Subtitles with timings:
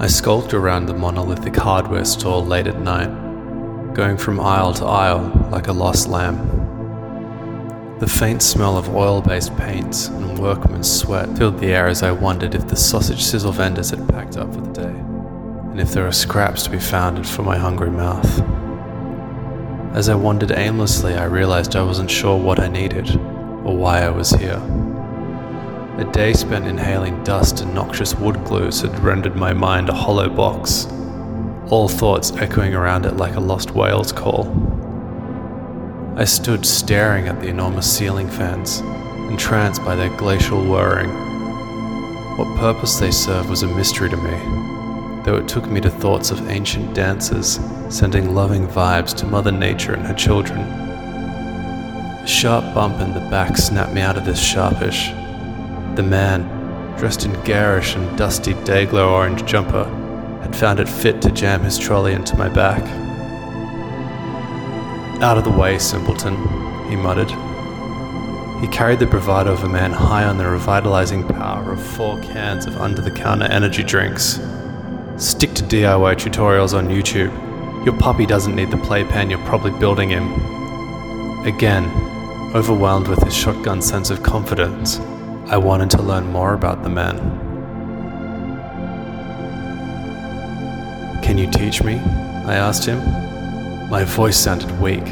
[0.00, 3.10] I skulked around the monolithic hardware store late at night,
[3.92, 6.38] going from aisle to aisle like a lost lamb.
[7.98, 12.12] The faint smell of oil based paints and workman's sweat filled the air as I
[12.12, 14.96] wondered if the sausage sizzle vendors had packed up for the day,
[15.70, 18.40] and if there were scraps to be found for my hungry mouth.
[19.94, 23.16] As I wandered aimlessly, I realized I wasn't sure what I needed
[23.66, 24.62] or why I was here.
[25.98, 30.28] A day spent inhaling dust and noxious wood glues had rendered my mind a hollow
[30.28, 30.86] box,
[31.70, 34.46] all thoughts echoing around it like a lost whale's call.
[36.16, 38.80] I stood staring at the enormous ceiling fans,
[39.30, 41.10] entranced by their glacial whirring.
[42.38, 46.30] What purpose they served was a mystery to me, though it took me to thoughts
[46.30, 47.58] of ancient dancers
[47.90, 50.60] sending loving vibes to Mother Nature and her children.
[50.60, 55.12] A sharp bump in the back snapped me out of this sharpish.
[55.96, 59.84] The man, dressed in garish and dusty dayglow orange jumper,
[60.42, 62.82] had found it fit to jam his trolley into my back.
[65.22, 66.36] Out of the way, simpleton,
[66.88, 67.30] he muttered.
[68.60, 72.66] He carried the bravado of a man high on the revitalizing power of four cans
[72.66, 74.38] of under the counter energy drinks.
[75.16, 77.34] Stick to DIY tutorials on YouTube.
[77.84, 80.30] Your puppy doesn't need the playpen you're probably building him.
[81.46, 81.84] Again,
[82.54, 85.00] overwhelmed with his shotgun sense of confidence,
[85.50, 87.18] I wanted to learn more about the man.
[91.24, 91.94] Can you teach me?
[92.46, 93.00] I asked him.
[93.90, 95.02] My voice sounded weak,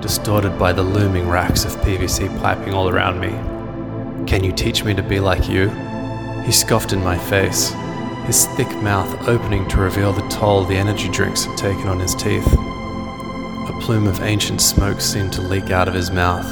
[0.00, 3.30] distorted by the looming racks of PVC piping all around me.
[4.28, 5.70] Can you teach me to be like you?
[6.44, 7.70] He scoffed in my face,
[8.26, 12.14] his thick mouth opening to reveal the toll the energy drinks had taken on his
[12.14, 12.46] teeth.
[12.46, 16.46] A plume of ancient smoke seemed to leak out of his mouth,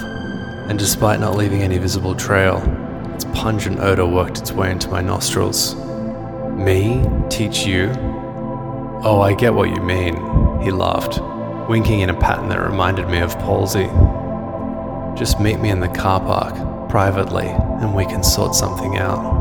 [0.68, 2.60] and despite not leaving any visible trail,
[3.18, 5.74] its pungent odor worked its way into my nostrils.
[6.54, 7.04] Me?
[7.28, 7.90] Teach you?
[9.02, 10.14] Oh, I get what you mean,
[10.62, 11.20] he laughed
[11.68, 13.88] winking in a pattern that reminded me of palsy.
[15.18, 19.36] Just meet me in the car park, privately, and we can sort something out.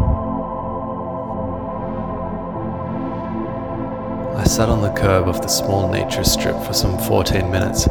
[4.35, 7.88] I sat on the curb of the small nature strip for some 14 minutes,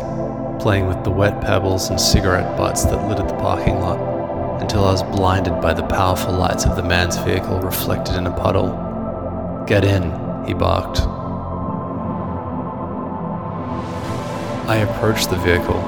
[0.62, 3.98] playing with the wet pebbles and cigarette butts that littered the parking lot,
[4.60, 8.36] until I was blinded by the powerful lights of the man's vehicle reflected in a
[8.36, 9.64] puddle.
[9.66, 10.02] Get in,
[10.46, 11.00] he barked.
[14.68, 15.78] I approached the vehicle,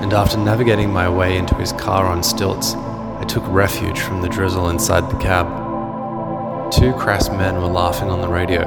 [0.00, 4.28] and after navigating my way into his car on stilts, I took refuge from the
[4.28, 5.46] drizzle inside the cab.
[6.72, 8.64] Two crass men were laughing on the radio,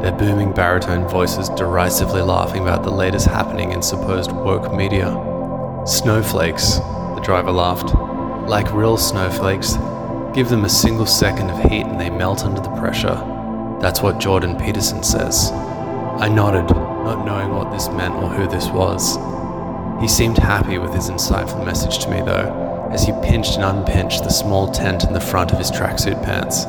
[0.00, 5.12] their booming baritone voices derisively laughing about the latest happening in supposed woke media.
[5.86, 8.13] Snowflakes, the driver laughed.
[8.46, 9.76] Like real snowflakes,
[10.34, 13.14] give them a single second of heat and they melt under the pressure.
[13.80, 15.50] That's what Jordan Peterson says.
[15.52, 19.16] I nodded, not knowing what this meant or who this was.
[20.00, 24.24] He seemed happy with his insightful message to me, though, as he pinched and unpinched
[24.24, 26.66] the small tent in the front of his tracksuit pants.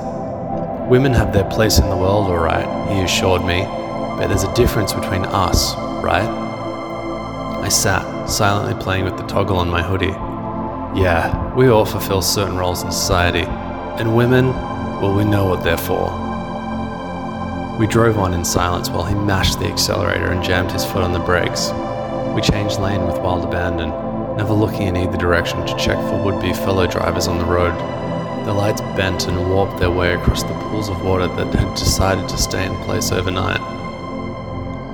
[0.89, 3.63] Women have their place in the world, alright, he assured me,
[4.17, 6.29] but there's a difference between us, right?
[7.61, 10.13] I sat, silently playing with the toggle on my hoodie.
[10.95, 13.41] Yeah, we all fulfill certain roles in society,
[13.99, 14.47] and women,
[15.01, 16.09] well, we know what they're for.
[17.77, 21.11] We drove on in silence while he mashed the accelerator and jammed his foot on
[21.11, 21.71] the brakes.
[22.33, 23.89] We changed lane with wild abandon,
[24.37, 27.75] never looking in either direction to check for would be fellow drivers on the road.
[28.45, 32.29] The lights bent and warped their way across the pools of water that had decided
[32.29, 33.59] to stay in place overnight.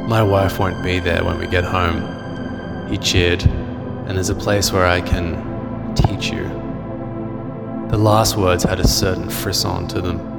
[0.07, 4.72] My wife won't be there when we get home, he cheered, and there's a place
[4.72, 5.50] where I can
[6.29, 10.31] The last words had a certain frisson to them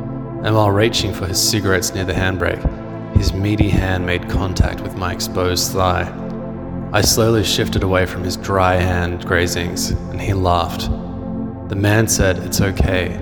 [0.45, 4.97] and while reaching for his cigarettes near the handbrake, his meaty hand made contact with
[4.97, 6.13] my exposed thigh.
[6.93, 10.91] I slowly shifted away from his dry hand grazings, and he laughed.
[11.69, 13.13] The man said, It's okay,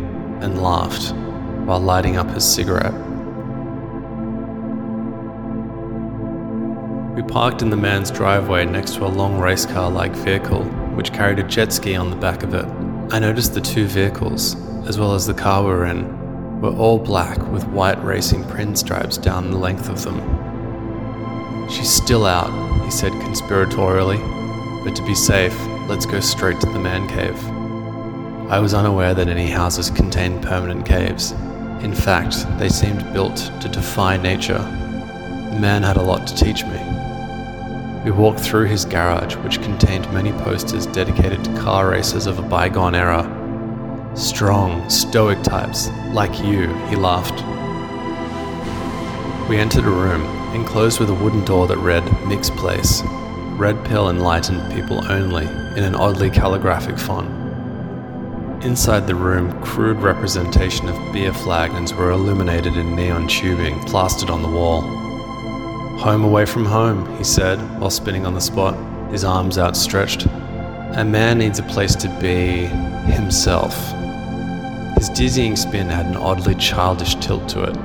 [0.41, 1.15] and laughed
[1.67, 2.95] while lighting up his cigarette.
[7.15, 10.65] We parked in the man's driveway next to a long race car like vehicle,
[10.95, 12.65] which carried a jet ski on the back of it.
[13.13, 14.57] I noticed the two vehicles,
[14.89, 18.79] as well as the car we were in, were all black with white racing print
[18.79, 20.19] stripes down the length of them.
[21.71, 22.51] She's still out,
[22.85, 25.59] he said conspiratorially, but to be safe,
[25.89, 27.39] let's go straight to the man cave.
[28.51, 31.33] I was unaware that any houses contained permanent caves.
[31.83, 34.59] In fact, they seemed built to defy nature.
[34.59, 36.79] The man had a lot to teach me.
[38.11, 42.43] We walked through his garage, which contained many posters dedicated to car races of a
[42.43, 43.23] bygone era
[44.17, 47.39] Strong, stoic types, like you, he laughed.
[49.49, 50.25] We entered a room,
[50.57, 53.01] enclosed with a wooden door that read Mix Place.
[53.57, 55.47] Red pill enlightened people only,
[55.79, 57.31] in an oddly calligraphic font.
[58.65, 64.43] Inside the room, crude representation of beer flagons were illuminated in neon tubing plastered on
[64.43, 65.10] the wall.
[66.01, 68.75] Home away from home, he said, while spinning on the spot,
[69.13, 70.25] his arms outstretched.
[70.95, 72.65] A man needs a place to be
[73.13, 73.77] himself.
[74.97, 77.77] His dizzying spin had an oddly childish tilt to it.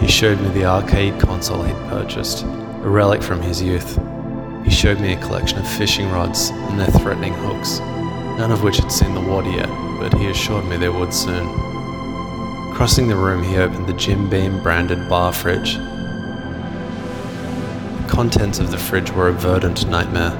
[0.00, 4.00] He showed me the arcade console he'd purchased, a relic from his youth.
[4.64, 7.78] He showed me a collection of fishing rods and their threatening hooks,
[8.36, 9.68] none of which had seen the water yet,
[10.00, 11.46] but he assured me they would soon.
[12.74, 15.78] Crossing the room, he opened the Jim Beam branded bar fridge.
[18.18, 20.32] Contents of the fridge were a verdant nightmare,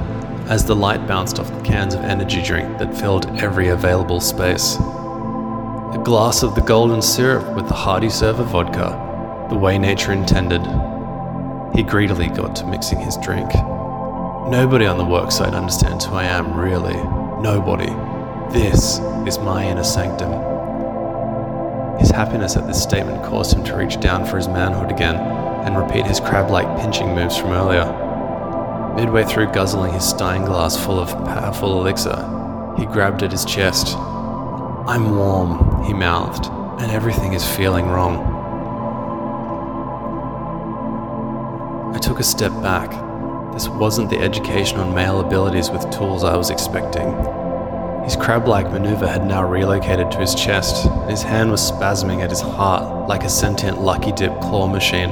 [0.48, 4.74] as the light bounced off the cans of energy drink that filled every available space.
[4.74, 10.10] A glass of the golden syrup with the hearty serve of vodka, the way nature
[10.10, 10.60] intended.
[11.72, 13.54] He greedily got to mixing his drink.
[13.54, 16.96] Nobody on the worksite understands who I am, really.
[17.40, 17.94] Nobody.
[18.52, 20.57] This is my inner sanctum.
[21.98, 25.76] His happiness at this statement caused him to reach down for his manhood again and
[25.76, 27.84] repeat his crab like pinching moves from earlier.
[28.94, 32.16] Midway through guzzling his stein glass full of powerful elixir,
[32.78, 33.96] he grabbed at his chest.
[33.96, 36.46] I'm warm, he mouthed,
[36.80, 38.36] and everything is feeling wrong.
[41.94, 42.90] I took a step back.
[43.52, 47.08] This wasn't the education on male abilities with tools I was expecting.
[48.08, 52.22] His crab like maneuver had now relocated to his chest, and his hand was spasming
[52.22, 55.10] at his heart like a sentient lucky dip claw machine.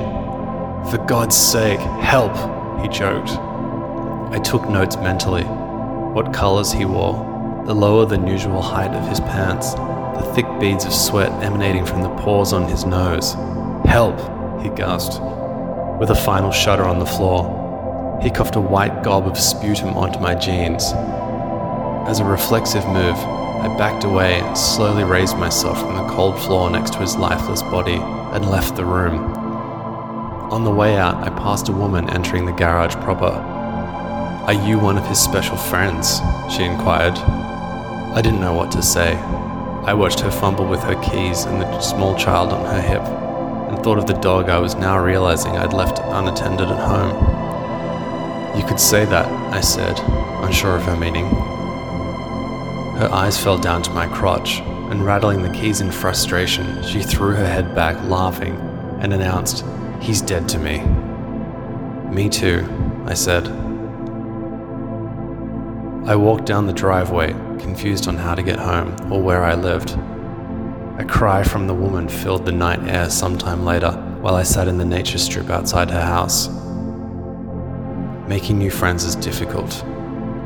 [0.91, 2.33] For God's sake, help!
[2.81, 3.33] he choked.
[4.33, 5.43] I took notes mentally.
[5.43, 10.87] What colours he wore, the lower than usual height of his pants, the thick beads
[10.87, 13.35] of sweat emanating from the pores on his nose.
[13.85, 14.19] Help!
[14.63, 15.21] he gasped
[16.01, 18.19] with a final shudder on the floor.
[18.23, 20.95] He coughed a white gob of sputum onto my jeans.
[22.07, 26.71] As a reflexive move, I backed away and slowly raised myself from the cold floor
[26.71, 29.19] next to his lifeless body and left the room.
[30.53, 33.35] On the way out, I passed a woman entering the garage proper.
[34.47, 36.21] Are you one of his special friends?
[36.49, 37.19] she inquired.
[37.19, 39.15] I didn't know what to say.
[39.85, 43.83] I watched her fumble with her keys and the small child on her hip and
[43.83, 48.57] thought of the dog I was now realizing I'd left unattended at home.
[48.57, 49.99] You could say that, I said,
[50.45, 51.27] unsure of her meaning.
[52.97, 57.35] Her eyes fell down to my crotch, and rattling the keys in frustration, she threw
[57.35, 58.57] her head back, laughing,
[59.01, 59.67] and announced,
[60.01, 60.81] He's dead to me.
[62.11, 62.67] Me too,
[63.05, 63.49] I said.
[66.07, 69.91] I walked down the driveway, confused on how to get home or where I lived.
[70.99, 73.91] A cry from the woman filled the night air sometime later
[74.23, 76.49] while I sat in the nature strip outside her house.
[78.27, 79.85] Making new friends is difficult.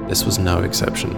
[0.08, 1.14] This was no exception.